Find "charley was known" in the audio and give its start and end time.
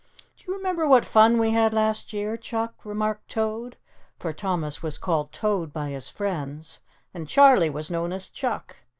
7.29-8.11